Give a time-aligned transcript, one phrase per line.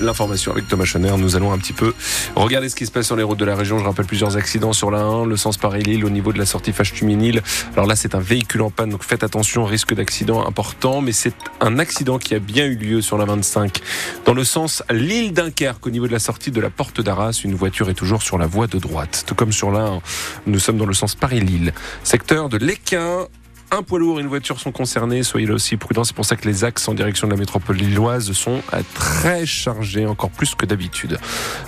[0.00, 1.14] l'information avec Thomas Schoner.
[1.18, 1.94] Nous allons un petit peu
[2.36, 3.78] regarder ce qui se passe sur les routes de la région.
[3.78, 6.72] Je rappelle plusieurs accidents sur la 1, le sens Paris-Lille au niveau de la sortie
[6.72, 7.42] Fâche-Tuminil.
[7.74, 11.00] Alors là, c'est un véhicule en panne, donc faites attention, risque d'accident important.
[11.00, 13.80] Mais c'est un accident qui a bien eu lieu sur la 25
[14.24, 17.40] dans le sens Lille-Dunkerque au niveau de la sortie de la porte d'Arras.
[17.44, 19.24] Une voiture est toujours sur la voie de droite.
[19.26, 20.00] Tout comme sur la 1,
[20.46, 21.72] nous sommes dans le sens Paris-Lille.
[22.04, 23.26] Secteur de l'Équin,
[23.70, 25.22] un poids lourd et une voiture sont concernés.
[25.22, 26.04] Soyez là aussi prudents.
[26.04, 28.60] C'est pour ça que les axes en direction de la métropole lilloise sont
[28.94, 31.18] très chargés, encore plus que d'habitude.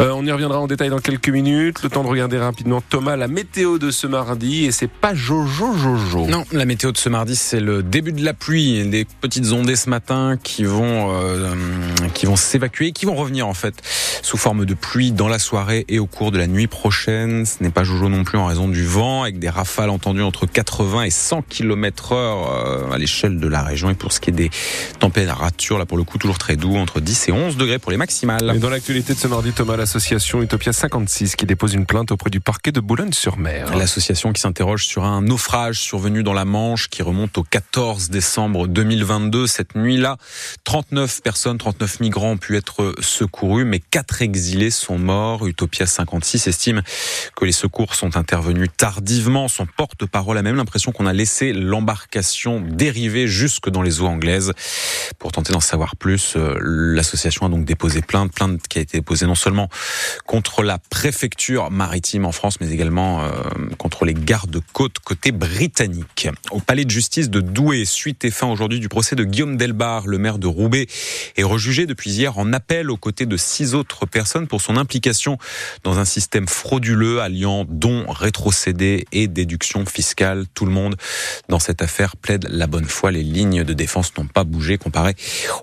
[0.00, 1.82] Euh, on y reviendra en détail dans quelques minutes.
[1.82, 4.64] Le temps de regarder rapidement, Thomas, la météo de ce mardi.
[4.66, 6.26] Et c'est pas Jojo Jojo.
[6.26, 8.86] Non, la météo de ce mardi, c'est le début de la pluie.
[8.88, 11.54] Des petites ondées ce matin qui vont, euh,
[12.14, 13.74] qui vont s'évacuer, qui vont revenir en fait
[14.22, 17.44] sous forme de pluie dans la soirée et au cours de la nuit prochaine.
[17.44, 20.46] Ce n'est pas Jojo non plus en raison du vent, avec des rafales entendues entre
[20.46, 23.90] 80 et 100 km heure euh, à l'échelle de la région.
[23.90, 24.50] Et pour ce qui est des
[24.98, 27.96] températures, là pour le coup toujours très doux, entre 10 et 11 degrés pour les
[27.96, 28.52] maximales.
[28.54, 32.30] Et dans l'actualité de ce mardi, Thomas, l'association Utopia 56 qui dépose une plainte auprès
[32.30, 33.76] du parquet de Boulogne-sur-Mer.
[33.76, 38.68] L'association qui s'interroge sur un naufrage survenu dans la Manche qui remonte au 14 décembre
[38.68, 39.46] 2022.
[39.46, 40.16] Cette nuit-là,
[40.64, 45.46] 39 personnes, 39 migrants ont pu être secourus, mais quatre exilés sont morts.
[45.46, 46.82] Utopia 56 estime
[47.36, 49.48] que les secours sont intervenus tardivement.
[49.48, 54.52] Son porte-parole a même l'impression qu'on a laissé l'embarcation dérivée jusque dans les eaux anglaises.
[55.20, 58.98] Pour tenter d'en savoir plus, euh, l'association a donc déposé plainte, plainte qui a été
[58.98, 59.68] déposée non seulement
[60.26, 63.28] contre la préfecture maritime en France, mais également euh,
[63.78, 66.28] contre les gardes-côtes côté britannique.
[66.50, 70.08] Au palais de justice de Douai, suite et fin aujourd'hui du procès de Guillaume Delbar,
[70.08, 70.88] le maire de Roubaix,
[71.36, 75.38] est rejugé depuis hier en appel aux côtés de six autres personnes pour son implication
[75.84, 80.46] dans un système frauduleux alliant dons rétrocédés et déductions fiscales.
[80.54, 80.96] Tout le monde
[81.48, 83.10] dans cette affaire plaide la bonne foi.
[83.10, 85.14] Les lignes de défense n'ont pas bougé comparé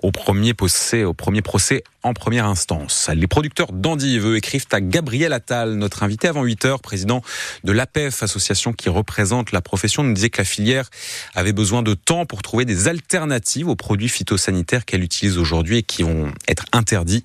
[0.02, 3.10] au premier procès, au premier procès en première instance.
[3.14, 7.20] Les producteurs d'endives écrivent à Gabriel Attal, notre invité avant 8 heures, président
[7.64, 10.88] de l'APEF, association qui représente la profession, nous disait que la filière
[11.34, 15.82] avait besoin de temps pour trouver des alternatives aux produits phytosanitaires qu'elle utilise aujourd'hui et
[15.82, 17.24] qui vont être interdits.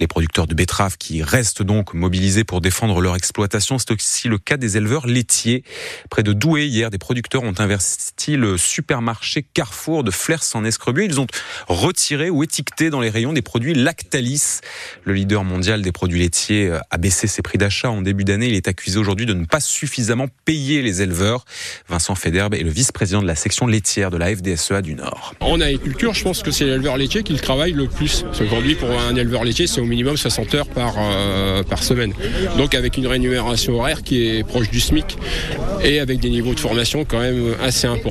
[0.00, 4.38] Les producteurs de betteraves qui restent donc mobilisés pour défendre leur exploitation, c'est aussi le
[4.38, 5.62] cas des éleveurs laitiers.
[6.10, 11.04] Près de Douai, hier, des producteurs ont investi le supermarché Carrefour de Flers en Escrebieux.
[11.04, 11.26] Ils ont
[11.68, 14.60] retiré ou étiqueté dans les rayons des produits Lactalis.
[15.04, 18.48] Le leader mondial des produits laitiers euh, a baissé ses prix d'achat en début d'année.
[18.48, 21.44] Il est accusé aujourd'hui de ne pas suffisamment payer les éleveurs.
[21.88, 25.34] Vincent Federbe est le vice-président de la section laitière de la FDSEA du Nord.
[25.40, 28.24] En agriculture, je pense que c'est l'éleveur laitier qui le travaille le plus.
[28.40, 32.12] Aujourd'hui, pour un éleveur laitier, c'est au minimum 60 heures par, euh, par semaine.
[32.56, 35.16] Donc avec une rémunération horaire qui est proche du SMIC
[35.84, 38.05] et avec des niveaux de formation quand même assez importants.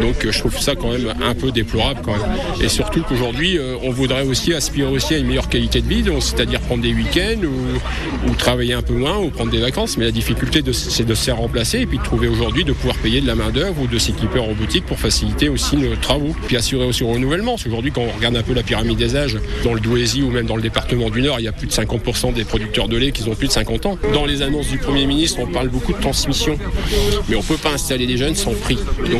[0.00, 2.38] Donc je trouve ça quand même un peu déplorable quand même.
[2.62, 6.04] Et surtout qu'aujourd'hui, euh, on voudrait aussi aspirer aussi à une meilleure qualité de vie,
[6.20, 9.96] c'est-à-dire prendre des week-ends ou, travailler un peu moins ou prendre des vacances.
[9.96, 12.96] Mais la difficulté, c'est de se faire remplacer et puis de trouver aujourd'hui de pouvoir
[12.96, 16.34] payer de la main-d'œuvre ou de s'équiper en boutique pour faciliter aussi nos travaux.
[16.46, 17.52] Puis assurer aussi le renouvellement.
[17.52, 20.30] Parce qu'aujourd'hui, quand on regarde un peu la pyramide des âges, dans le Douaisis ou
[20.30, 22.96] même dans le département du Nord, il y a plus de 50% des producteurs de
[22.96, 23.98] lait qui ont plus de 50 ans.
[24.12, 26.58] Dans les annonces du Premier ministre, on parle beaucoup de transmission.
[27.28, 28.78] Mais on ne peut pas installer des jeunes sans prix.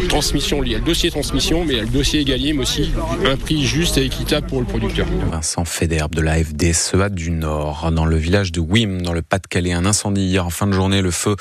[0.08, 2.90] Transmission, il y a le dossier transmission, mais il y a le dossier Egalim aussi,
[3.24, 5.06] un prix juste et équitable pour le producteur.
[5.30, 9.72] Vincent Federbe de la FDSEA du Nord, dans le village de Wim, dans le Pas-de-Calais,
[9.72, 11.02] un incendie hier en fin de journée.
[11.02, 11.36] Le feu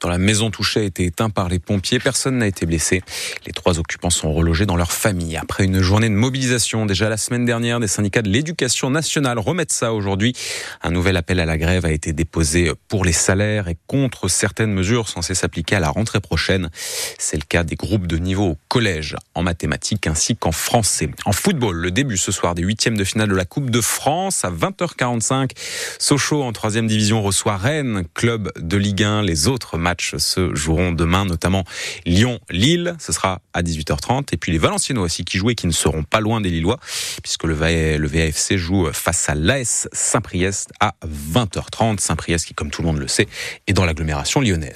[0.00, 1.98] dans la maison touchée a été éteint par les pompiers.
[1.98, 3.02] Personne n'a été blessé.
[3.46, 5.36] Les trois occupants sont relogés dans leur famille.
[5.36, 9.72] Après une journée de mobilisation, déjà la semaine dernière, des syndicats de l'éducation nationale remettent
[9.72, 10.34] ça aujourd'hui.
[10.82, 14.72] Un nouvel appel à la grève a été déposé pour les salaires et contre certaines
[14.72, 16.70] mesures censées s'appliquer à la rentrée prochaine.
[17.18, 21.10] C'est le cas des groupes de niveau au collège en mathématiques ainsi qu'en français.
[21.24, 24.44] En football, le début ce soir des huitièmes de finale de la Coupe de France
[24.44, 25.50] à 20h45.
[25.98, 29.22] Sochaux en troisième division reçoit Rennes, club de Ligue 1.
[29.22, 31.64] Les autres matchs se joueront demain, notamment
[32.06, 32.96] Lyon-Lille.
[32.98, 34.28] Ce sera à 18h30.
[34.32, 36.78] Et puis les Valenciennois aussi qui jouent et qui ne seront pas loin des Lillois,
[37.22, 41.98] puisque le, VAFC joue face à l'AS Saint-Priest à 20h30.
[41.98, 43.28] Saint-Priest qui, comme tout le monde le sait,
[43.66, 44.72] est dans l'agglomération lyonnaise.